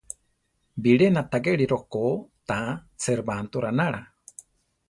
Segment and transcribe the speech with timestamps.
[0.85, 2.03] Biré natagere rokó
[2.53, 2.57] ta,
[3.07, 4.01] Serbanto ránara.